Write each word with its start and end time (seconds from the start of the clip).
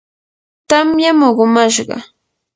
tamyam 0.69 1.19
uqumashqa. 1.29 1.97